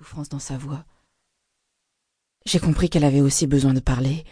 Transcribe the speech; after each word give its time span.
souffrance 0.00 0.30
dans 0.30 0.38
sa 0.38 0.56
voix. 0.56 0.82
J'ai 2.46 2.58
compris 2.58 2.88
qu'elle 2.88 3.04
avait 3.04 3.20
aussi 3.20 3.46
besoin 3.46 3.74
de 3.74 3.80
parler, 3.80 4.24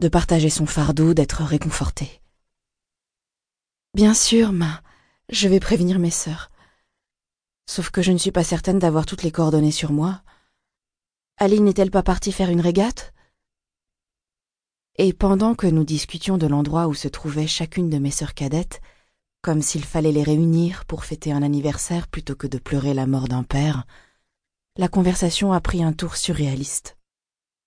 de 0.00 0.08
partager 0.08 0.50
son 0.50 0.66
fardeau, 0.66 1.14
d'être 1.14 1.42
réconfortée. 1.42 2.20
Bien 3.94 4.12
sûr, 4.12 4.52
ma, 4.52 4.82
je 5.30 5.48
vais 5.48 5.58
prévenir 5.58 5.98
mes 5.98 6.10
sœurs. 6.10 6.50
Sauf 7.66 7.88
que 7.88 8.02
je 8.02 8.12
ne 8.12 8.18
suis 8.18 8.30
pas 8.30 8.44
certaine 8.44 8.78
d'avoir 8.78 9.06
toutes 9.06 9.22
les 9.22 9.32
coordonnées 9.32 9.70
sur 9.70 9.90
moi. 9.90 10.22
Aline 11.38 11.64
n'est-elle 11.64 11.90
pas 11.90 12.02
partie 12.02 12.30
faire 12.30 12.50
une 12.50 12.60
régate? 12.60 13.14
Et 14.96 15.14
pendant 15.14 15.54
que 15.54 15.66
nous 15.66 15.84
discutions 15.84 16.36
de 16.36 16.46
l'endroit 16.46 16.88
où 16.88 16.94
se 16.94 17.08
trouvait 17.08 17.46
chacune 17.46 17.88
de 17.88 17.96
mes 17.96 18.10
sœurs 18.10 18.34
cadettes, 18.34 18.82
comme 19.40 19.62
s'il 19.62 19.84
fallait 19.84 20.12
les 20.12 20.22
réunir 20.22 20.84
pour 20.84 21.06
fêter 21.06 21.32
un 21.32 21.42
anniversaire 21.42 22.06
plutôt 22.06 22.36
que 22.36 22.46
de 22.46 22.58
pleurer 22.58 22.92
la 22.92 23.06
mort 23.06 23.28
d'un 23.28 23.44
père, 23.44 23.86
la 24.76 24.88
conversation 24.88 25.52
a 25.52 25.60
pris 25.60 25.84
un 25.84 25.92
tour 25.92 26.16
surréaliste. 26.16 26.96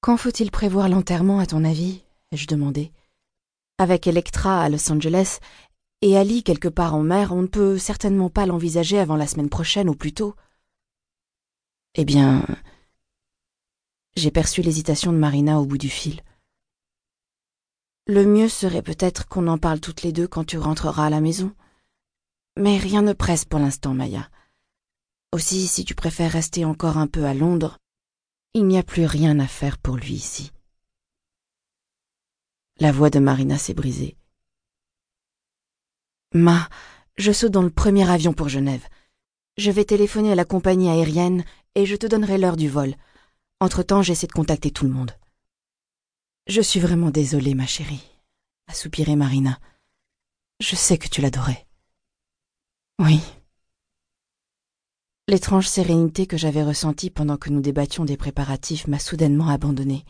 Quand 0.01 0.17
faut-il 0.17 0.51
prévoir 0.51 0.89
l'enterrement, 0.89 1.39
à 1.39 1.45
ton 1.45 1.63
avis? 1.63 2.03
ai-je 2.31 2.47
demandé. 2.47 2.91
Avec 3.77 4.07
Electra 4.07 4.61
à 4.61 4.69
Los 4.69 4.91
Angeles 4.91 5.39
et 6.01 6.17
Ali 6.17 6.43
quelque 6.43 6.67
part 6.67 6.95
en 6.95 7.03
mer, 7.03 7.31
on 7.31 7.43
ne 7.43 7.47
peut 7.47 7.77
certainement 7.77 8.29
pas 8.29 8.45
l'envisager 8.45 8.99
avant 8.99 9.15
la 9.15 9.25
semaine 9.25 9.49
prochaine 9.49 9.89
ou 9.89 9.95
plus 9.95 10.13
tôt. 10.13 10.35
Eh 11.95 12.03
bien, 12.03 12.45
j'ai 14.17 14.31
perçu 14.31 14.61
l'hésitation 14.61 15.13
de 15.13 15.17
Marina 15.17 15.61
au 15.61 15.65
bout 15.65 15.77
du 15.77 15.89
fil. 15.89 16.21
Le 18.05 18.25
mieux 18.25 18.49
serait 18.49 18.81
peut-être 18.81 19.27
qu'on 19.27 19.47
en 19.47 19.57
parle 19.57 19.79
toutes 19.79 20.01
les 20.01 20.11
deux 20.11 20.27
quand 20.27 20.43
tu 20.43 20.57
rentreras 20.57 21.05
à 21.05 21.09
la 21.09 21.21
maison. 21.21 21.53
Mais 22.57 22.77
rien 22.77 23.01
ne 23.01 23.13
presse 23.13 23.45
pour 23.45 23.59
l'instant, 23.59 23.93
Maya. 23.93 24.29
Aussi, 25.33 25.67
si 25.67 25.83
tu 25.83 25.93
préfères 25.93 26.31
rester 26.31 26.63
encore 26.63 26.97
un 26.97 27.07
peu 27.07 27.25
à 27.25 27.33
Londres, 27.33 27.77
il 28.53 28.65
n'y 28.65 28.77
a 28.77 28.83
plus 28.83 29.05
rien 29.05 29.39
à 29.39 29.47
faire 29.47 29.77
pour 29.77 29.97
lui 29.97 30.13
ici. 30.13 30.51
La 32.79 32.91
voix 32.91 33.09
de 33.09 33.19
Marina 33.19 33.57
s'est 33.57 33.73
brisée. 33.73 34.15
Ma, 36.33 36.69
je 37.17 37.31
saute 37.31 37.51
dans 37.51 37.61
le 37.61 37.69
premier 37.69 38.09
avion 38.09 38.33
pour 38.33 38.49
Genève. 38.49 38.87
Je 39.57 39.71
vais 39.71 39.85
téléphoner 39.85 40.31
à 40.31 40.35
la 40.35 40.45
compagnie 40.45 40.89
aérienne 40.89 41.43
et 41.75 41.85
je 41.85 41.95
te 41.95 42.05
donnerai 42.05 42.37
l'heure 42.37 42.57
du 42.57 42.69
vol. 42.69 42.95
Entre-temps, 43.59 44.03
j'essaie 44.03 44.27
de 44.27 44.31
contacter 44.31 44.71
tout 44.71 44.85
le 44.85 44.91
monde. 44.91 45.11
Je 46.47 46.61
suis 46.61 46.79
vraiment 46.79 47.09
désolée, 47.09 47.55
ma 47.55 47.65
chérie, 47.65 48.07
a 48.67 48.73
soupiré 48.73 49.15
Marina. 49.15 49.59
Je 50.59 50.75
sais 50.75 50.97
que 50.97 51.09
tu 51.09 51.21
l'adorais. 51.21 51.67
Oui. 52.99 53.19
L'étrange 55.29 55.67
sérénité 55.67 56.25
que 56.25 56.37
j'avais 56.37 56.63
ressentie 56.63 57.09
pendant 57.09 57.35
que 57.35 57.49
nous 57.49 57.59
débattions 57.59 58.05
des 58.05 58.15
préparatifs 58.15 58.87
m'a 58.87 58.97
soudainement 58.97 59.49
abandonnée, 59.49 60.05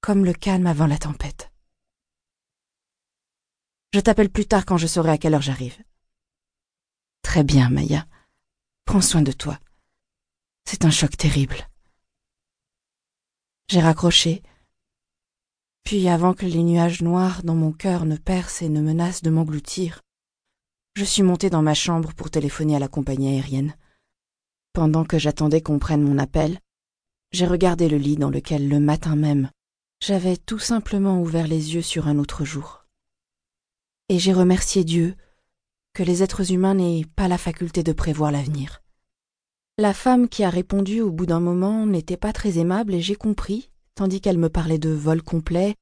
comme 0.00 0.24
le 0.24 0.32
calme 0.32 0.68
avant 0.68 0.86
la 0.86 0.96
tempête. 0.96 1.50
Je 3.92 3.98
t'appelle 3.98 4.30
plus 4.30 4.46
tard 4.46 4.64
quand 4.64 4.76
je 4.76 4.86
saurai 4.86 5.10
à 5.10 5.18
quelle 5.18 5.34
heure 5.34 5.42
j'arrive. 5.42 5.76
Très 7.22 7.42
bien, 7.42 7.68
Maya. 7.68 8.06
Prends 8.84 9.00
soin 9.00 9.22
de 9.22 9.32
toi. 9.32 9.58
C'est 10.64 10.84
un 10.84 10.90
choc 10.90 11.16
terrible. 11.16 11.68
J'ai 13.68 13.80
raccroché. 13.80 14.40
Puis 15.82 16.08
avant 16.08 16.32
que 16.32 16.46
les 16.46 16.62
nuages 16.62 17.02
noirs 17.02 17.42
dans 17.42 17.56
mon 17.56 17.72
cœur 17.72 18.04
ne 18.04 18.16
percent 18.16 18.66
et 18.66 18.68
ne 18.68 18.80
menacent 18.80 19.22
de 19.22 19.30
m'engloutir, 19.30 20.00
je 20.94 21.04
suis 21.04 21.24
montée 21.24 21.50
dans 21.50 21.62
ma 21.62 21.74
chambre 21.74 22.14
pour 22.14 22.30
téléphoner 22.30 22.76
à 22.76 22.78
la 22.78 22.88
compagnie 22.88 23.30
aérienne. 23.30 23.74
Pendant 24.74 25.04
que 25.04 25.18
j'attendais 25.18 25.60
qu'on 25.60 25.78
prenne 25.78 26.02
mon 26.02 26.18
appel, 26.18 26.58
j'ai 27.30 27.46
regardé 27.46 27.88
le 27.88 27.96
lit 27.96 28.16
dans 28.16 28.28
lequel 28.28 28.68
le 28.68 28.80
matin 28.80 29.14
même 29.14 29.48
j'avais 30.02 30.36
tout 30.36 30.58
simplement 30.58 31.20
ouvert 31.20 31.46
les 31.46 31.76
yeux 31.76 31.80
sur 31.80 32.08
un 32.08 32.18
autre 32.18 32.44
jour. 32.44 32.84
Et 34.08 34.18
j'ai 34.18 34.32
remercié 34.32 34.82
Dieu 34.82 35.14
que 35.94 36.02
les 36.02 36.24
êtres 36.24 36.50
humains 36.52 36.74
n'aient 36.74 37.06
pas 37.14 37.28
la 37.28 37.38
faculté 37.38 37.84
de 37.84 37.92
prévoir 37.92 38.32
l'avenir. 38.32 38.82
La 39.78 39.94
femme 39.94 40.28
qui 40.28 40.42
a 40.42 40.50
répondu 40.50 41.00
au 41.00 41.12
bout 41.12 41.26
d'un 41.26 41.40
moment 41.40 41.86
n'était 41.86 42.16
pas 42.16 42.32
très 42.32 42.58
aimable 42.58 42.94
et 42.94 43.00
j'ai 43.00 43.14
compris, 43.14 43.70
tandis 43.94 44.20
qu'elle 44.20 44.38
me 44.38 44.48
parlait 44.48 44.78
de 44.78 44.90
vol 44.90 45.22
complet, 45.22 45.76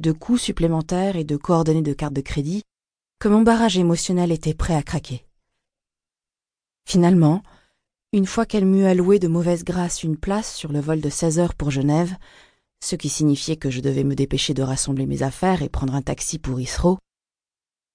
de 0.00 0.10
coûts 0.10 0.38
supplémentaires 0.38 1.16
et 1.16 1.24
de 1.24 1.36
coordonnées 1.36 1.82
de 1.82 1.92
carte 1.92 2.14
de 2.14 2.22
crédit, 2.22 2.62
que 3.20 3.28
mon 3.28 3.42
barrage 3.42 3.76
émotionnel 3.76 4.32
était 4.32 4.54
prêt 4.54 4.74
à 4.74 4.82
craquer. 4.82 5.26
Finalement, 6.86 7.42
une 8.12 8.26
fois 8.26 8.46
qu'elle 8.46 8.64
m'eut 8.64 8.86
alloué 8.86 9.18
de 9.18 9.28
mauvaise 9.28 9.64
grâce 9.64 10.02
une 10.02 10.16
place 10.16 10.54
sur 10.54 10.72
le 10.72 10.80
vol 10.80 11.00
de 11.00 11.10
16 11.10 11.38
heures 11.38 11.54
pour 11.54 11.70
Genève, 11.70 12.16
ce 12.80 12.96
qui 12.96 13.08
signifiait 13.08 13.56
que 13.56 13.70
je 13.70 13.80
devais 13.80 14.04
me 14.04 14.14
dépêcher 14.14 14.54
de 14.54 14.62
rassembler 14.62 15.06
mes 15.06 15.22
affaires 15.22 15.62
et 15.62 15.68
prendre 15.68 15.94
un 15.94 16.02
taxi 16.02 16.38
pour 16.38 16.60
Isro, 16.60 16.98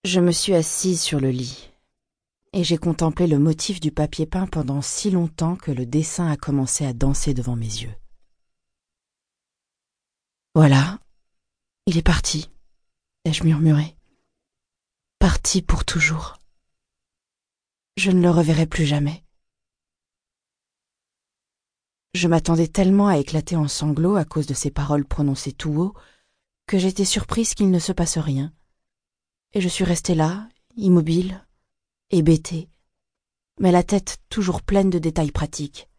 je 0.04 0.20
me 0.20 0.32
suis 0.32 0.54
assise 0.54 1.02
sur 1.02 1.20
le 1.20 1.30
lit 1.30 1.72
et 2.52 2.64
j'ai 2.64 2.78
contemplé 2.78 3.26
le 3.26 3.40
motif 3.40 3.80
du 3.80 3.92
papier 3.92 4.28
peint 4.28 4.46
pendant 4.46 4.82
si 4.82 5.10
longtemps 5.10 5.56
que 5.56 5.72
le 5.72 5.88
dessin 5.88 6.30
a 6.30 6.38
commencé 6.38 6.86
à 6.86 6.94
danser 6.94 7.34
devant 7.34 7.56
mes 7.56 7.66
yeux. 7.66 7.96
Voilà, 10.54 11.00
il 11.88 11.98
est 11.98 12.04
parti, 12.04 12.52
ai-je 13.26 13.44
murmuré. 13.44 13.96
Parti 15.18 15.64
pour 15.64 15.84
toujours. 15.84 16.38
Je 17.98 18.12
ne 18.12 18.22
le 18.22 18.30
reverrai 18.30 18.68
plus 18.68 18.86
jamais. 18.86 19.24
Je 22.14 22.28
m'attendais 22.28 22.68
tellement 22.68 23.08
à 23.08 23.18
éclater 23.18 23.56
en 23.56 23.68
sanglots 23.68 24.16
à 24.16 24.26
cause 24.26 24.46
de 24.46 24.54
ces 24.54 24.70
paroles 24.70 25.06
prononcées 25.06 25.52
tout 25.52 25.74
haut 25.74 25.94
que 26.68 26.78
j'étais 26.78 27.06
surprise 27.06 27.56
qu'il 27.56 27.72
ne 27.72 27.80
se 27.80 27.92
passe 27.92 28.18
rien. 28.18 28.54
Et 29.54 29.62
je 29.62 29.68
suis 29.68 29.84
restée 29.84 30.16
là, 30.16 30.48
immobile, 30.76 31.44
hébétée, 32.12 32.70
mais 33.60 33.72
la 33.72 33.84
tête 33.84 34.18
toujours 34.30 34.62
pleine 34.62 34.90
de 34.90 35.00
détails 35.00 35.32
pratiques. 35.32 35.90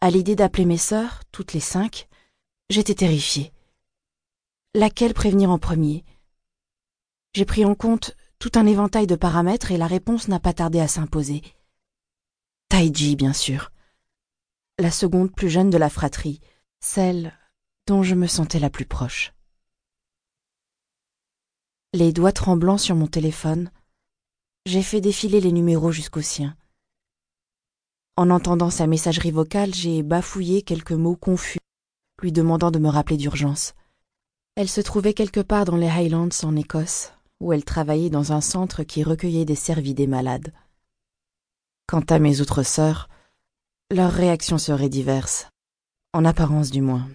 À 0.00 0.10
l'idée 0.10 0.36
d'appeler 0.36 0.66
mes 0.66 0.78
sœurs, 0.78 1.22
toutes 1.32 1.54
les 1.54 1.60
cinq, 1.60 2.06
j'étais 2.68 2.94
terrifiée. 2.94 3.52
Laquelle 4.74 5.14
prévenir 5.14 5.50
en 5.50 5.58
premier? 5.58 6.04
J'ai 7.34 7.46
pris 7.46 7.64
en 7.64 7.74
compte 7.74 8.14
tout 8.38 8.52
un 8.54 8.66
éventail 8.66 9.06
de 9.06 9.16
paramètres 9.16 9.72
et 9.72 9.78
la 9.78 9.86
réponse 9.86 10.28
n'a 10.28 10.38
pas 10.38 10.52
tardé 10.52 10.80
à 10.80 10.86
s'imposer. 10.86 11.42
Taiji, 12.68 13.16
bien 13.16 13.32
sûr. 13.32 13.70
La 14.80 14.92
seconde 14.92 15.34
plus 15.34 15.48
jeune 15.48 15.70
de 15.70 15.76
la 15.76 15.90
fratrie, 15.90 16.40
celle 16.78 17.36
dont 17.88 18.04
je 18.04 18.14
me 18.14 18.28
sentais 18.28 18.60
la 18.60 18.70
plus 18.70 18.84
proche. 18.84 19.32
Les 21.92 22.12
doigts 22.12 22.30
tremblants 22.30 22.78
sur 22.78 22.94
mon 22.94 23.08
téléphone, 23.08 23.72
j'ai 24.66 24.84
fait 24.84 25.00
défiler 25.00 25.40
les 25.40 25.50
numéros 25.50 25.90
jusqu'au 25.90 26.20
sien. 26.20 26.56
En 28.16 28.30
entendant 28.30 28.70
sa 28.70 28.86
messagerie 28.86 29.32
vocale, 29.32 29.74
j'ai 29.74 30.04
bafouillé 30.04 30.62
quelques 30.62 30.92
mots 30.92 31.16
confus, 31.16 31.58
lui 32.22 32.30
demandant 32.30 32.70
de 32.70 32.78
me 32.78 32.88
rappeler 32.88 33.16
d'urgence. 33.16 33.74
Elle 34.54 34.68
se 34.68 34.80
trouvait 34.80 35.14
quelque 35.14 35.40
part 35.40 35.64
dans 35.64 35.76
les 35.76 35.88
Highlands 35.88 36.28
en 36.44 36.54
Écosse, 36.54 37.12
où 37.40 37.52
elle 37.52 37.64
travaillait 37.64 38.10
dans 38.10 38.32
un 38.32 38.40
centre 38.40 38.84
qui 38.84 39.02
recueillait 39.02 39.44
des 39.44 39.56
cervidés 39.56 40.06
malades. 40.06 40.52
Quant 41.88 42.04
à 42.10 42.20
mes 42.20 42.40
autres 42.40 42.62
sœurs, 42.62 43.08
leurs 43.90 44.12
réactions 44.12 44.58
seraient 44.58 44.90
diverses, 44.90 45.48
en 46.12 46.26
apparence 46.26 46.70
du 46.70 46.82
moins, 46.82 47.08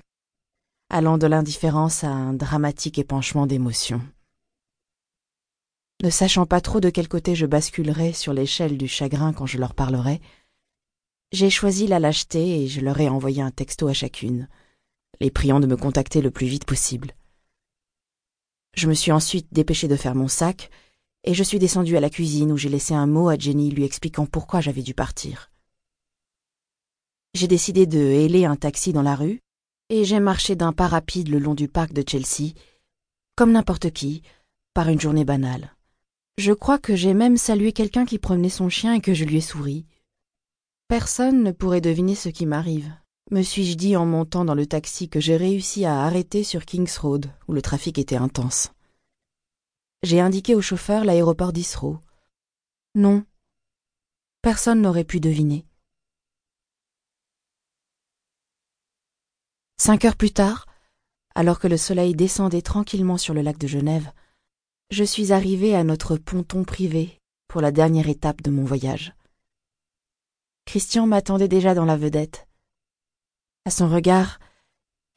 allant 0.90 1.20
de 1.20 1.28
l'indifférence 1.28 2.04
à 2.04 2.10
un 2.10 2.34
dramatique 2.34 2.98
épanchement 2.98 3.46
d'émotions. 3.46 4.02
Ne 6.02 6.10
sachant 6.10 6.48
pas 6.48 6.62
trop 6.62 6.80
de 6.80 6.90
quel 6.90 7.08
côté 7.08 7.36
je 7.36 7.46
basculerais 7.46 8.12
sur 8.12 8.34
l'échelle 8.34 8.76
du 8.76 8.88
chagrin 8.88 9.34
quand 9.34 9.46
je 9.46 9.60
leur 9.60 9.76
parlerais, 9.76 10.20
j'ai 11.32 11.52
choisi 11.52 11.86
la 11.86 12.00
lâcheté 12.00 12.64
et 12.64 12.68
je 12.68 12.82
leur 12.82 13.00
ai 13.00 13.08
envoyé 13.08 13.44
un 13.44 13.52
texto 13.52 13.88
à 13.88 13.94
chacune, 13.94 14.50
les 15.19 15.30
priant 15.30 15.60
de 15.60 15.68
me 15.68 15.78
contacter 15.78 16.22
le 16.22 16.31
plus 16.31 16.48
vite 16.48 16.66
possible. 16.66 17.12
Je 18.74 18.88
me 18.88 18.96
suis 18.96 19.12
ensuite 19.12 19.48
dépêchée 19.52 19.88
de 19.88 19.96
faire 19.96 20.16
mon 20.16 20.28
sac, 20.28 20.72
et 21.24 21.36
je 21.36 21.44
suis 21.44 21.60
descendue 21.60 21.98
à 21.98 22.02
la 22.02 22.10
cuisine 22.10 22.52
où 22.52 22.58
j'ai 22.58 22.69
laissé 22.69 22.96
un 22.96 23.06
mot 23.06 23.30
à 23.30 23.38
Jenny 23.38 23.69
lui 23.69 23.84
expliquant 23.84 24.26
pourquoi 24.26 24.60
j'avais 24.60 24.81
dû 24.81 24.96
partir. 24.96 25.53
J'ai 27.33 27.47
décidé 27.47 27.85
de 27.85 28.00
héler 28.00 28.45
un 28.45 28.56
taxi 28.56 28.94
dans 28.94 29.01
la 29.01 29.15
rue, 29.15 29.41
et 29.89 30.06
j'ai 30.06 30.19
marché 30.19 30.56
d'un 30.56 30.71
pas 30.71 30.88
rapide 30.88 31.30
le 31.30 31.39
long 31.39 31.56
du 31.56 31.68
parc 31.68 31.91
de 31.94 32.03
Chelsea, 32.07 32.53
comme 33.35 33.51
n'importe 33.51 33.91
qui, 33.91 34.21
par 34.74 34.89
une 34.89 35.00
journée 35.00 35.25
banale. 35.25 35.75
Je 36.38 36.53
crois 36.53 36.80
que 36.80 36.95
j'ai 36.95 37.13
même 37.13 37.38
salué 37.38 37.74
quelqu'un 37.74 38.06
qui 38.06 38.19
promenait 38.19 38.50
son 38.50 38.69
chien 38.69 38.94
et 38.94 39.01
que 39.01 39.13
je 39.13 39.25
lui 39.25 39.38
ai 39.38 39.41
souri. 39.41 39.85
Personne 40.88 41.44
ne 41.44 41.51
pourrait 41.51 41.81
deviner 41.81 42.15
ce 42.15 42.30
qui 42.30 42.45
m'arrive, 42.45 42.94
me 43.31 43.41
suis-je 43.41 43.75
dit 43.75 43.95
en 43.95 44.06
montant 44.06 44.45
dans 44.45 44.53
le 44.53 44.68
taxi 44.68 45.09
que 45.09 45.19
j'ai 45.19 45.38
réussi 45.38 45.85
à 45.85 46.03
arrêter 46.03 46.44
sur 46.44 46.65
Kings 46.65 46.97
Road, 47.00 47.31
où 47.47 47.53
le 47.53 47.62
trafic 47.62 47.97
était 47.97 48.15
intense. 48.15 48.71
J'ai 50.03 50.19
indiqué 50.19 50.53
au 50.53 50.62
chauffeur 50.62 51.03
l'aéroport 51.06 51.53
d'Isro. 51.53 51.97
Non, 52.94 53.25
personne 54.41 54.81
n'aurait 54.81 55.03
pu 55.03 55.19
deviner. 55.19 55.65
Cinq 59.85 60.06
heures 60.06 60.15
plus 60.15 60.31
tard, 60.31 60.65
alors 61.35 61.59
que 61.59 61.68
le 61.68 61.75
soleil 61.75 62.15
descendait 62.15 62.62
tranquillement 62.62 63.18
sur 63.18 63.33
le 63.33 63.41
lac 63.41 63.57
de 63.57 63.68
Genève, 63.68 64.13
je 64.91 65.03
suis 65.03 65.33
arrivée 65.33 65.75
à 65.75 65.83
notre 65.83 66.15
ponton 66.15 66.63
privé 66.63 67.19
pour 67.50 67.59
la 67.59 67.74
dernière 67.74 68.07
étape 68.07 68.41
de 68.41 68.50
mon 68.50 68.63
voyage. 68.63 69.13
Christian 70.63 71.06
m'attendait 71.06 71.50
déjà 71.50 71.74
dans 71.74 71.83
la 71.83 71.97
vedette. 71.97 72.47
À 73.65 73.71
son 73.71 73.89
regard, 73.89 74.39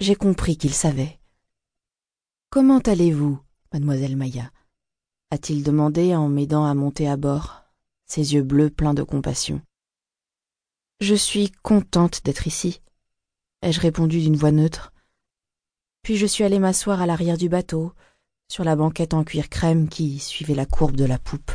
j'ai 0.01 0.17
compris 0.17 0.57
qu'il 0.57 0.75
savait. 0.75 1.21
Comment 2.51 2.81
allez-vous, 2.81 3.39
mademoiselle 3.73 4.17
Maya? 4.17 4.51
a-t-il 5.31 5.63
demandé 5.63 6.17
en 6.17 6.29
m'aidant 6.29 6.65
à 6.65 6.75
monter 6.75 7.09
à 7.09 7.17
bord, 7.17 7.63
ses 8.07 8.35
yeux 8.35 8.43
bleus 8.43 8.71
pleins 8.71 8.95
de 8.95 9.05
compassion. 9.05 9.63
Je 10.99 11.15
suis 11.15 11.53
contente 11.53 12.25
d'être 12.25 12.49
ici, 12.49 12.81
ai-je 13.67 13.81
répondu 13.81 14.21
d'une 14.21 14.37
voix 14.37 14.53
neutre. 14.53 14.93
Puis 16.03 16.17
je 16.17 16.27
suis 16.27 16.45
allée 16.45 16.61
m'asseoir 16.61 17.03
à 17.03 17.07
l'arrière 17.07 17.37
du 17.37 17.49
bateau, 17.49 17.93
sur 18.49 18.63
la 18.63 18.77
banquette 18.77 19.13
en 19.13 19.25
cuir 19.25 19.49
crème 19.49 19.89
qui 19.89 20.21
suivait 20.21 20.55
la 20.55 20.67
courbe 20.67 20.95
de 20.95 21.05
la 21.05 21.19
poupe. 21.19 21.51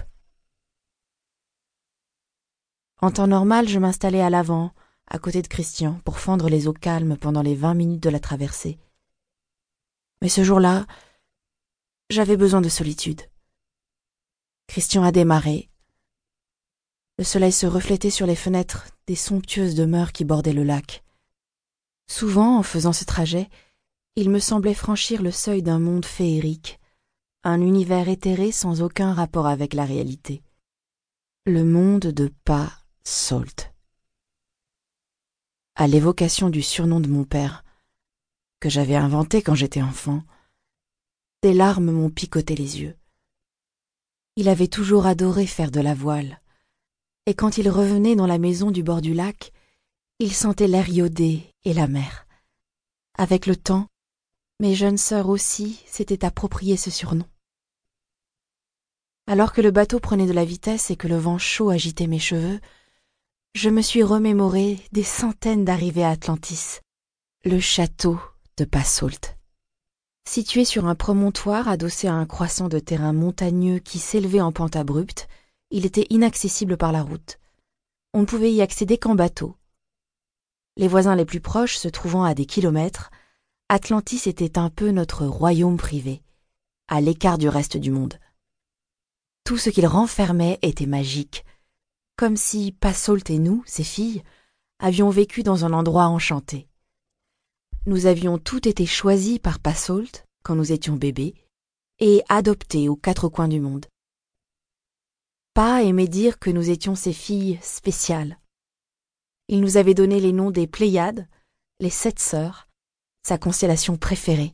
En 3.02 3.12
temps 3.12 3.28
normal, 3.28 3.70
je 3.70 3.80
m'installais 3.80 4.22
à 4.22 4.30
l'avant, 4.30 4.74
à 5.08 5.20
côté 5.20 5.42
de 5.42 5.48
Christian, 5.48 6.00
pour 6.04 6.20
fendre 6.20 6.50
les 6.50 6.68
eaux 6.68 6.74
calmes 6.74 7.18
pendant 7.18 7.42
les 7.42 7.56
vingt 7.56 7.74
minutes 7.74 8.04
de 8.04 8.10
la 8.10 8.20
traversée. 8.20 8.78
Mais 10.22 10.30
ce 10.30 10.44
jour-là, 10.44 10.86
j'avais 12.10 12.36
besoin 12.36 12.60
de 12.60 12.70
solitude. 12.70 13.22
Christian 14.68 15.04
a 15.04 15.14
démarré. 15.14 15.70
Le 17.18 17.24
soleil 17.24 17.54
se 17.54 17.66
reflétait 17.66 18.10
sur 18.10 18.28
les 18.28 18.36
fenêtres 18.36 18.88
des 19.08 19.16
somptueuses 19.16 19.76
demeures 19.76 20.12
qui 20.12 20.26
bordaient 20.26 20.54
le 20.54 20.64
lac. 20.64 21.04
Souvent, 22.12 22.58
en 22.58 22.62
faisant 22.62 22.92
ce 22.92 23.06
trajet, 23.06 23.50
il 24.18 24.30
me 24.30 24.40
semblait 24.40 24.74
franchir 24.74 25.22
le 25.22 25.32
seuil 25.32 25.64
d'un 25.64 25.80
monde 25.80 26.04
féerique, 26.04 26.78
un 27.44 27.62
univers 27.62 28.10
éthéré 28.10 28.52
sans 28.52 28.82
aucun 28.82 29.14
rapport 29.14 29.48
avec 29.48 29.74
la 29.74 29.86
réalité. 29.86 30.44
Le 31.46 31.64
monde 31.64 32.08
de 32.08 32.30
Pa 32.44 32.70
Salt. 33.06 33.74
À 35.76 35.88
l'évocation 35.88 36.50
du 36.50 36.62
surnom 36.62 37.00
de 37.00 37.08
mon 37.08 37.24
père, 37.24 37.64
que 38.60 38.70
j'avais 38.70 38.98
inventé 38.98 39.42
quand 39.42 39.56
j'étais 39.56 39.82
enfant, 39.82 40.22
des 41.42 41.54
larmes 41.54 41.92
m'ont 41.92 42.10
picoté 42.10 42.56
les 42.56 42.82
yeux. 42.82 42.98
Il 44.36 44.50
avait 44.50 44.68
toujours 44.68 45.06
adoré 45.06 45.48
faire 45.48 45.72
de 45.72 45.80
la 45.80 45.94
voile, 45.94 46.42
et 47.26 47.36
quand 47.36 47.58
il 47.58 47.70
revenait 47.70 48.18
dans 48.18 48.28
la 48.28 48.38
maison 48.38 48.70
du 48.70 48.84
bord 48.84 49.00
du 49.00 49.14
lac, 49.14 49.54
il 50.22 50.36
sentait 50.36 50.68
l'air 50.68 50.88
iodé 50.88 51.52
et 51.66 51.74
la 51.74 51.88
mer. 51.88 52.28
Avec 53.18 53.48
le 53.48 53.56
temps, 53.56 53.88
mes 54.60 54.76
jeunes 54.76 55.00
sœurs 55.00 55.30
aussi 55.30 55.82
s'étaient 55.88 56.24
approprié 56.24 56.78
ce 56.78 56.92
surnom. 56.92 57.26
Alors 59.26 59.52
que 59.52 59.62
le 59.62 59.72
bateau 59.72 60.00
prenait 60.00 60.28
de 60.28 60.32
la 60.32 60.46
vitesse 60.46 60.92
et 60.92 60.96
que 60.96 61.08
le 61.08 61.18
vent 61.18 61.40
chaud 61.40 61.72
agitait 61.72 62.06
mes 62.06 62.20
cheveux, 62.20 62.60
je 63.56 63.72
me 63.72 63.82
suis 63.82 64.04
remémoré 64.04 64.80
des 64.92 65.02
centaines 65.02 65.66
d'arrivées 65.66 66.04
à 66.04 66.12
Atlantis, 66.12 66.82
le 67.44 67.60
château 67.60 68.20
de 68.58 68.66
Passault. 68.66 69.34
Situé 70.30 70.66
sur 70.66 70.86
un 70.86 70.94
promontoire 70.94 71.68
adossé 71.68 72.08
à 72.08 72.14
un 72.14 72.28
croissant 72.28 72.70
de 72.70 72.78
terrain 72.78 73.12
montagneux 73.12 73.80
qui 73.80 73.98
s'élevait 73.98 74.40
en 74.40 74.52
pente 74.52 74.76
abrupte, 74.76 75.28
il 75.72 75.88
était 75.88 76.06
inaccessible 76.12 76.78
par 76.78 76.92
la 76.92 77.02
route. 77.02 77.40
On 78.14 78.20
ne 78.20 78.26
pouvait 78.26 78.54
y 78.54 78.62
accéder 78.62 79.00
qu'en 79.00 79.16
bateau. 79.16 79.56
Les 80.82 80.88
voisins 80.88 81.16
les 81.16 81.26
plus 81.26 81.42
proches 81.42 81.78
se 81.78 81.88
trouvant 81.88 82.24
à 82.24 82.34
des 82.34 82.48
kilomètres, 82.48 83.12
Atlantis 83.70 84.24
était 84.26 84.58
un 84.58 84.72
peu 84.72 84.90
notre 84.90 85.28
royaume 85.28 85.78
privé, 85.78 86.24
à 86.88 87.02
l'écart 87.02 87.38
du 87.38 87.48
reste 87.48 87.78
du 87.78 87.92
monde. 87.92 88.16
Tout 89.44 89.58
ce 89.58 89.70
qu'il 89.70 89.86
renfermait 89.86 90.58
était 90.64 90.88
magique, 90.88 91.46
comme 92.18 92.36
si 92.36 92.72
Passault 92.72 93.30
et 93.30 93.38
nous, 93.38 93.62
ses 93.68 93.84
filles, 93.84 94.24
avions 94.80 95.12
vécu 95.12 95.44
dans 95.44 95.66
un 95.66 95.74
endroit 95.74 96.08
enchanté. 96.08 96.68
Nous 97.86 98.08
avions 98.08 98.40
toutes 98.40 98.66
été 98.66 98.88
choisis 98.88 99.38
par 99.38 99.60
Passault 99.60 100.26
quand 100.42 100.56
nous 100.56 100.72
étions 100.72 100.96
bébés 100.96 101.36
et 102.00 102.24
adoptés 102.28 102.90
aux 102.90 102.96
quatre 102.96 103.30
coins 103.30 103.48
du 103.48 103.60
monde. 103.60 103.86
Pa 105.54 105.84
aimait 105.84 106.08
dire 106.08 106.40
que 106.40 106.50
nous 106.50 106.72
étions 106.72 106.96
ses 106.96 107.14
filles 107.14 107.60
spéciales. 107.62 108.41
Il 109.52 109.60
nous 109.60 109.76
avait 109.76 109.94
donné 109.94 110.22
les 110.22 110.32
noms 110.32 110.50
des 110.50 110.66
Pléiades, 110.66 111.28
les 111.82 111.90
sept 111.90 112.20
sœurs, 112.20 112.70
sa 113.22 113.38
constellation 113.38 113.98
préférée. 113.98 114.54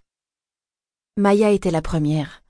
Maya 1.17 1.51
était 1.51 1.69
la 1.69 1.83
première. 1.83 2.43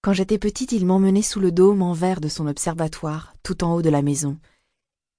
Quand 0.00 0.12
j'étais 0.12 0.38
petite, 0.38 0.70
il 0.70 0.86
m'emmenait 0.86 1.20
sous 1.20 1.40
le 1.40 1.50
dôme 1.50 1.82
en 1.82 1.94
verre 1.94 2.20
de 2.20 2.28
son 2.28 2.46
observatoire, 2.46 3.34
tout 3.42 3.64
en 3.64 3.74
haut 3.74 3.82
de 3.82 3.90
la 3.90 4.02
maison, 4.02 4.38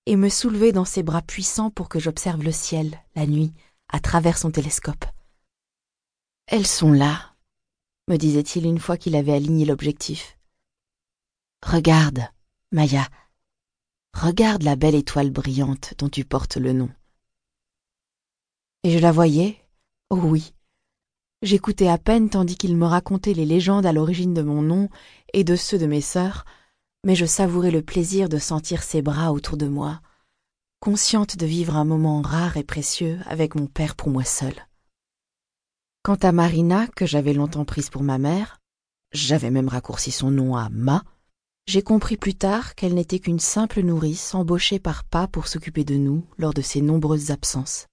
et 0.06 0.15
me 0.15 0.30
soulevait 0.30 0.71
dans 0.71 0.86
ses 0.86 1.03
bras 1.03 1.21
puissants 1.21 1.71
pour 1.71 1.89
que 1.89 2.00
j'observe 2.00 2.42
le 2.42 2.53
ciel, 2.53 2.97
la 3.15 3.27
nuit, 3.27 3.53
à 3.89 4.00
travers 4.00 4.38
son 4.38 4.50
télescope. 4.50 5.03
Elles 6.47 6.65
sont 6.65 6.94
là, 6.94 7.35
me 8.07 8.15
disait-il 8.15 8.65
une 8.65 8.80
fois 8.80 8.95
qu'il 8.95 9.18
avait 9.18 9.33
aligné 9.33 9.65
l'objectif. 9.65 10.38
Regarde, 11.65 12.30
Maya, 12.71 13.09
regarde 14.13 14.63
la 14.63 14.75
belle 14.75 14.95
étoile 14.95 15.31
brillante 15.31 15.94
dont 15.97 16.09
tu 16.09 16.25
portes 16.25 16.57
le 16.57 16.73
nom. 16.73 16.89
Et 18.83 18.91
je 18.91 19.00
la 19.00 19.11
voyais, 19.11 19.57
oh 20.09 20.17
oui. 20.17 20.53
J'écoutais 21.41 21.88
à 21.88 21.97
peine 21.97 22.29
tandis 22.29 22.57
qu'il 22.57 22.75
me 22.75 22.85
racontait 22.85 23.33
les 23.33 23.45
légendes 23.45 23.85
à 23.85 23.94
l'origine 23.94 24.33
de 24.33 24.41
mon 24.41 24.61
nom 24.61 24.89
et 25.33 25.44
de 25.44 25.56
ceux 25.56 25.77
de 25.77 25.85
mes 25.85 26.01
sœurs, 26.01 26.45
mais 27.06 27.15
je 27.15 27.25
savourais 27.25 27.71
le 27.71 27.81
plaisir 27.81 28.27
de 28.29 28.38
sentir 28.38 28.83
ses 28.83 29.01
bras 29.01 29.31
autour 29.31 29.56
de 29.56 29.67
moi, 29.67 30.01
consciente 30.79 31.38
de 31.38 31.45
vivre 31.45 31.75
un 31.75 31.85
moment 31.85 32.21
rare 32.21 32.57
et 32.57 32.63
précieux 32.63 33.19
avec 33.25 33.56
mon 33.56 33.67
père 33.67 33.95
pour 33.95 34.09
moi 34.09 34.23
seule. 34.23 34.67
Quant 36.03 36.15
à 36.15 36.31
Marina, 36.31 36.88
que 36.88 37.06
j'avais 37.06 37.33
longtemps 37.33 37.65
prise 37.65 37.89
pour 37.89 38.03
ma 38.03 38.17
mère, 38.17 38.59
j'avais 39.11 39.51
même 39.51 39.67
raccourci 39.67 40.11
son 40.11 40.31
nom 40.31 40.56
à 40.56 40.69
Ma, 40.69 41.03
j'ai 41.69 41.83
compris 41.83 42.18
plus 42.18 42.33
tard 42.33 42.74
qu'elle 42.74 42.95
n'était 42.95 43.19
qu'une 43.19 43.39
simple 43.39 43.83
nourrice 43.83 44.33
embauchée 44.33 44.80
par 44.80 45.04
Pa 45.04 45.27
pour 45.27 45.48
s'occuper 45.48 45.83
de 45.83 45.94
nous 45.94 46.25
lors 46.39 46.51
de 46.51 46.63
ses 46.63 46.81
nombreuses 46.81 47.30
absences. 47.30 47.86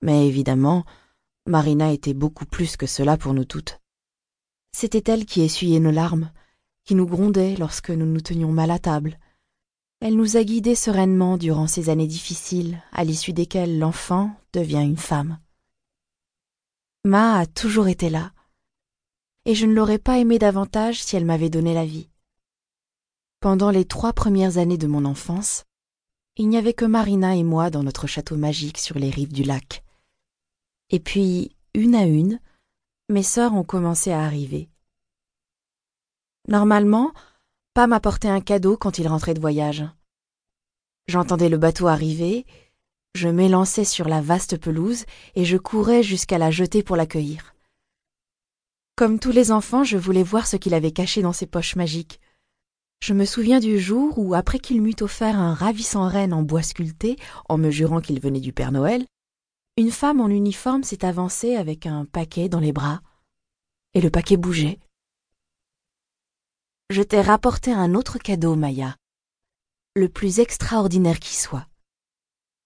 Mais 0.00 0.26
évidemment, 0.26 0.86
Marina 1.46 1.92
était 1.92 2.14
beaucoup 2.14 2.46
plus 2.46 2.78
que 2.78 2.86
cela 2.86 3.18
pour 3.18 3.34
nous 3.34 3.44
toutes. 3.44 3.82
C'était 4.72 5.12
elle 5.12 5.26
qui 5.26 5.42
essuyait 5.42 5.78
nos 5.78 5.90
larmes, 5.90 6.32
qui 6.84 6.94
nous 6.94 7.04
grondait 7.06 7.54
lorsque 7.56 7.90
nous 7.90 8.06
nous 8.06 8.22
tenions 8.22 8.50
mal 8.50 8.70
à 8.70 8.78
table, 8.78 9.18
elle 10.00 10.16
nous 10.16 10.38
a 10.38 10.42
guidés 10.42 10.74
sereinement 10.74 11.36
durant 11.36 11.66
ces 11.66 11.90
années 11.90 12.06
difficiles, 12.06 12.82
à 12.92 13.04
l'issue 13.04 13.34
desquelles 13.34 13.78
l'enfant 13.78 14.34
devient 14.54 14.82
une 14.82 14.96
femme. 14.96 15.38
Ma 17.04 17.40
a 17.40 17.44
toujours 17.44 17.88
été 17.88 18.08
là, 18.08 18.32
et 19.44 19.54
je 19.54 19.66
ne 19.66 19.74
l'aurais 19.74 19.98
pas 19.98 20.18
aimée 20.18 20.38
davantage 20.38 21.02
si 21.02 21.14
elle 21.14 21.26
m'avait 21.26 21.50
donné 21.50 21.74
la 21.74 21.84
vie. 21.84 22.08
Pendant 23.44 23.68
les 23.70 23.84
trois 23.84 24.14
premières 24.14 24.56
années 24.56 24.78
de 24.78 24.86
mon 24.86 25.04
enfance, 25.04 25.64
il 26.38 26.48
n'y 26.48 26.56
avait 26.56 26.72
que 26.72 26.86
Marina 26.86 27.36
et 27.36 27.42
moi 27.42 27.68
dans 27.68 27.82
notre 27.82 28.06
château 28.06 28.38
magique 28.38 28.78
sur 28.78 28.98
les 28.98 29.10
rives 29.10 29.34
du 29.34 29.42
lac. 29.42 29.84
Et 30.88 30.98
puis, 30.98 31.54
une 31.74 31.94
à 31.94 32.06
une, 32.06 32.40
mes 33.10 33.22
sœurs 33.22 33.52
ont 33.52 33.62
commencé 33.62 34.12
à 34.12 34.22
arriver. 34.22 34.70
Normalement, 36.48 37.12
pas 37.74 37.86
m'apporter 37.86 38.30
un 38.30 38.40
cadeau 38.40 38.78
quand 38.78 38.96
il 38.96 39.06
rentrait 39.08 39.34
de 39.34 39.42
voyage. 39.42 39.84
J'entendais 41.06 41.50
le 41.50 41.58
bateau 41.58 41.86
arriver, 41.86 42.46
je 43.14 43.28
m'élançais 43.28 43.84
sur 43.84 44.08
la 44.08 44.22
vaste 44.22 44.56
pelouse 44.56 45.04
et 45.34 45.44
je 45.44 45.58
courais 45.58 46.02
jusqu'à 46.02 46.38
la 46.38 46.50
jeter 46.50 46.82
pour 46.82 46.96
l'accueillir. 46.96 47.54
Comme 48.96 49.18
tous 49.18 49.32
les 49.32 49.52
enfants, 49.52 49.84
je 49.84 49.98
voulais 49.98 50.22
voir 50.22 50.46
ce 50.46 50.56
qu'il 50.56 50.72
avait 50.72 50.92
caché 50.92 51.20
dans 51.20 51.34
ses 51.34 51.46
poches 51.46 51.76
magiques. 51.76 52.22
Je 53.04 53.12
me 53.12 53.26
souviens 53.26 53.60
du 53.60 53.78
jour 53.78 54.18
où, 54.18 54.32
après 54.32 54.58
qu'il 54.58 54.80
m'eût 54.80 54.96
offert 55.02 55.38
un 55.38 55.52
ravissant 55.52 56.08
renne 56.08 56.32
en 56.32 56.40
bois 56.40 56.62
sculpté, 56.62 57.18
en 57.50 57.58
me 57.58 57.68
jurant 57.68 58.00
qu'il 58.00 58.18
venait 58.18 58.40
du 58.40 58.54
Père 58.54 58.72
Noël, 58.72 59.04
une 59.76 59.90
femme 59.90 60.22
en 60.22 60.28
uniforme 60.28 60.82
s'est 60.82 61.04
avancée 61.04 61.54
avec 61.54 61.84
un 61.84 62.06
paquet 62.06 62.48
dans 62.48 62.60
les 62.60 62.72
bras, 62.72 63.02
et 63.92 64.00
le 64.00 64.08
paquet 64.08 64.38
bougeait 64.38 64.78
je 66.88 67.02
t'ai 67.02 67.20
rapporté 67.20 67.72
un 67.72 67.94
autre 67.94 68.16
cadeau, 68.18 68.54
Maya, 68.54 68.96
le 69.94 70.08
plus 70.08 70.40
extraordinaire 70.40 71.20
qui 71.20 71.34
soit. 71.34 71.66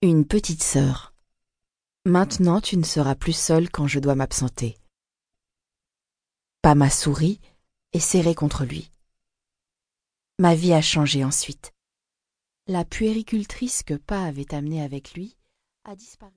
Une 0.02 0.24
petite 0.24 0.62
sœur. 0.62 1.14
Maintenant 2.04 2.60
tu 2.60 2.76
ne 2.76 2.84
seras 2.84 3.16
plus 3.16 3.36
seule 3.36 3.70
quand 3.70 3.88
je 3.88 3.98
dois 3.98 4.14
m'absenter. 4.14 4.78
Pas 6.62 6.76
ma 6.76 6.90
souris 6.90 7.40
est 7.92 8.00
serrée 8.00 8.36
contre 8.36 8.64
lui. 8.64 8.92
Ma 10.40 10.54
vie 10.54 10.72
a 10.72 10.80
changé 10.80 11.24
ensuite. 11.24 11.72
La 12.68 12.84
puéricultrice 12.84 13.82
que 13.82 13.94
Pa 13.94 14.22
avait 14.22 14.54
amenée 14.54 14.80
avec 14.80 15.14
lui 15.14 15.36
a 15.82 15.96
disparu. 15.96 16.26